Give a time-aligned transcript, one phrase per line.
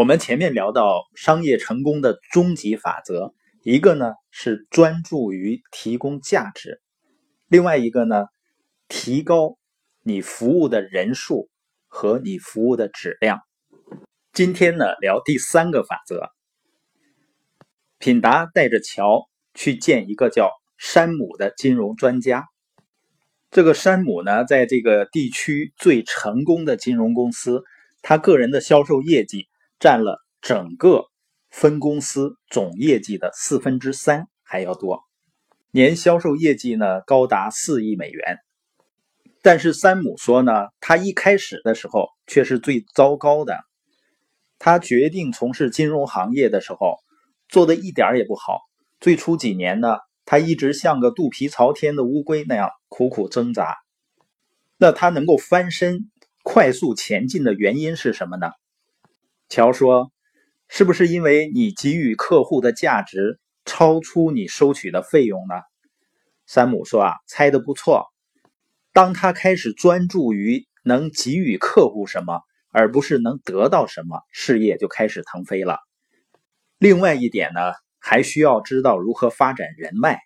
[0.00, 6.80] 我们前面聊到商业成功的终极法则，一个呢是专注于提供价值，
[7.48, 8.24] 另外一个呢
[8.88, 9.58] 提高
[10.02, 11.50] 你服务的人数
[11.86, 13.40] 和你服务的质量。
[14.32, 16.30] 今天呢聊第三个法则。
[17.98, 22.46] 品达带着乔去见一个叫山姆的金融专家。
[23.50, 27.64] 这个山姆呢，在这个地区最成功的金融公司，
[28.00, 29.49] 他个人的销售业绩。
[29.80, 31.06] 占了整个
[31.50, 35.02] 分公司总业绩的四分之三还要多，
[35.70, 38.38] 年销售业绩呢高达四亿美元。
[39.40, 43.58] 但是山姆说呢，他一开始的时候却是最糟糕的。
[44.58, 46.98] 他决定从事金融行业的时候，
[47.48, 48.60] 做的一点也不好。
[49.00, 53.78] 最初几年呢，他一直像个肚皮朝天的乌龟那样苦苦挣扎。
[54.76, 56.10] 那他能够翻身、
[56.42, 58.50] 快速前进的原因是什么呢？
[59.50, 60.12] 乔说
[60.70, 65.56] ：“是不是因为你给予客户的价值超出你收取的费用呢？”
[66.46, 68.06] 山姆说：“啊，猜的不错。
[68.92, 75.80] 当他开始专注于能给予客户什么，而不是能得到什么，事业就开始腾飞了。
[76.78, 80.20] 另外一点呢，还需要知道如何发展人脉。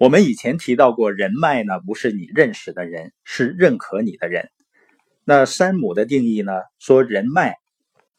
[0.00, 4.48] 我们以前提到过，人脉呢，不是你认识的人，是认可你的人。
[5.24, 7.56] 那山姆的定义呢，说人脉。”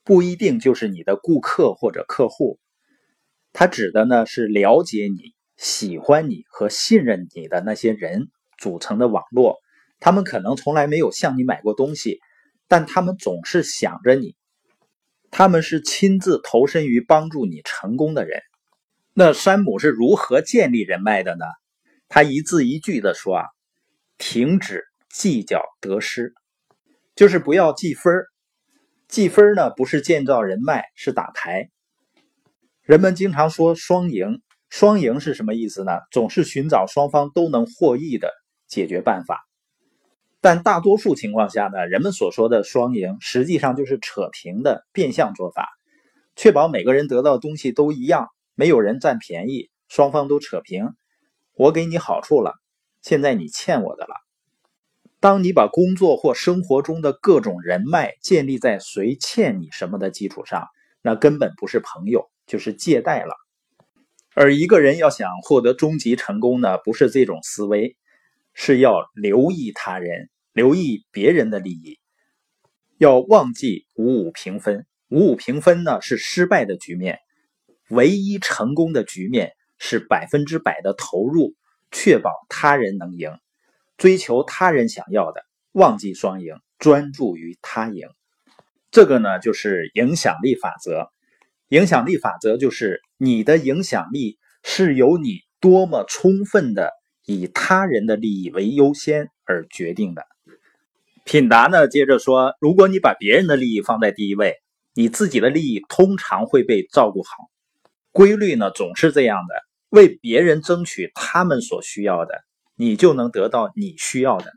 [0.05, 2.59] 不一定就是你的顾客或者客户，
[3.51, 8.27] 他指的呢是了解你、喜欢你和信任你的那些人
[8.59, 9.57] 组成的网络。
[9.99, 12.19] 他们可能从来没有向你买过东西，
[12.67, 14.35] 但他们总是想着你。
[15.31, 18.41] 他们是亲自投身于帮助你成功的人。
[19.13, 21.45] 那山姆是如何建立人脉的呢？
[22.09, 23.45] 他一字一句的说啊
[24.19, 26.33] ：“停止计较得失，
[27.15, 28.27] 就是不要计分儿。”
[29.07, 31.69] 计分呢，不是建造人脉，是打牌。
[32.81, 35.91] 人们经常说双赢，双赢是什么意思呢？
[36.11, 38.31] 总是寻找双方都能获益的
[38.67, 39.45] 解决办法。
[40.41, 45.69] 但大多数情况下呢，人们所说的双赢，实际上就是扯平的变相做法，
[46.35, 50.89] 确保每个人得到的东西都一样，没有人占便宜，双方都扯平。
[51.53, 52.53] 我给你好处了，
[53.01, 54.24] 现在你欠我的了。
[55.25, 60.67] 当你把工作或生活中的各种人脉建立在谁欠你什么的基础上，
[61.01, 63.33] 那根本不是朋友，就是借贷了。
[64.35, 67.97] 而一个人要想获得终极成功呢，不是这种思维，
[68.53, 71.97] 是要留意他人，留意别人的利益，
[72.99, 74.85] 要忘记五五平分。
[75.09, 77.17] 五五平分呢是失败的局面，
[77.89, 81.55] 唯一成功的局面是百分之百的投入，
[81.91, 83.31] 确保他人能赢。
[83.97, 88.07] 追求他人想要的，忘记双赢，专注于他赢。
[88.91, 91.09] 这个呢，就是影响力法则。
[91.69, 96.91] 影响力法则就是你的影响力是由你多么充分的
[97.25, 100.25] 以他人的利益为优先而决定的。
[101.23, 104.55] 品达呢，接着说，如果你把别人的利益放在第一位，
[104.93, 107.29] 你自己的利益通常会被照顾好。
[108.11, 109.55] 规律呢，总是这样的，
[109.89, 112.43] 为别人争取他们所需要的。
[112.75, 114.51] 你就能得到你需要的，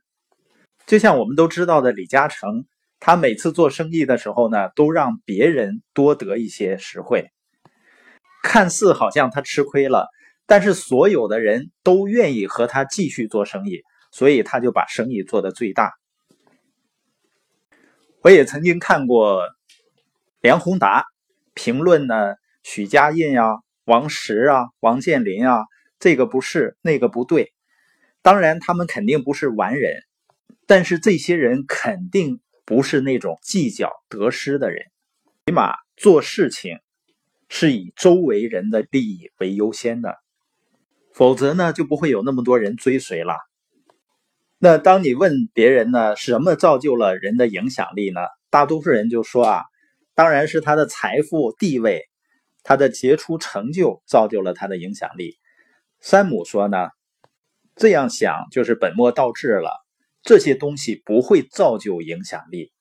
[0.87, 2.67] 就像我们都知道的李嘉诚，
[2.99, 7.31] 他每次做生意的时候呢，都让别人多得一些实惠。
[8.43, 10.09] 看似好像他吃亏了，
[10.47, 15.93] 但是所有的人都愿意和他继续做生意，所以他就把生意做得最大。
[18.23, 19.45] 我也曾经看过
[20.41, 21.05] 梁宏达
[21.55, 25.65] 评论呢，许家印啊、王石啊、王健林啊，
[26.01, 27.53] 这个不是，那个不对。
[28.23, 30.03] 当然，他们肯定不是完人，
[30.67, 34.83] 但是这些人肯定不是那种计较得失的人，
[35.47, 36.79] 起码做事情
[37.49, 40.17] 是以周围人的利益为优先的，
[41.15, 43.35] 否则呢就不会有那么多人追随了。
[44.59, 48.21] 那当你问别人呢，什么造就了人的影响力呢？
[48.51, 49.63] 大多数人就说啊，
[50.15, 52.03] 当然是他的财富、地位，
[52.65, 55.39] 他的杰出成就造就了他的影响力。
[56.01, 56.89] 山姆说呢？
[57.79, 59.71] 这样想就是本末倒置了。
[60.23, 62.73] 这些东西不会造就影响力，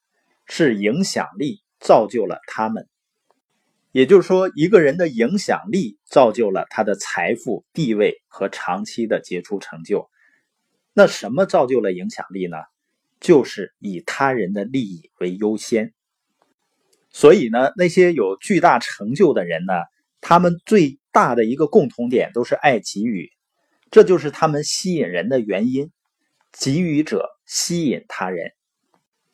[0.47, 2.89] 是影响力造就了他们。
[3.91, 10.09] 也就是说，一个人的影响力造就了他的财富、地位和长期的杰出成就。
[10.93, 12.57] 那什么造就了影响力呢？
[13.19, 15.93] 就是以他人的利益为优先。
[17.11, 19.73] 所以呢，那些有巨大成就的人呢，
[20.21, 23.31] 他们最大的一个共同点都是爱给予。
[23.89, 25.91] 这就是他们吸引人的原因，
[26.51, 28.53] 给予者吸引他人，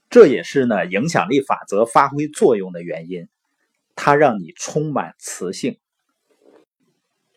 [0.10, 3.28] 这也是呢影响力法则发挥作用的原因。
[3.96, 5.78] 它让你充满磁性。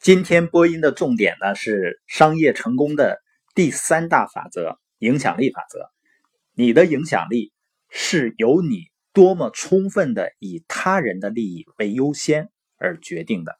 [0.01, 3.23] 今天播音的重点呢是商业成功的
[3.55, 5.91] 第三大法则——影响力法则。
[6.55, 7.53] 你的影响力
[7.91, 13.59] 是由你多么充分的以他人的利益为优先而决定的。